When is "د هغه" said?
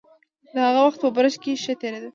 0.53-0.81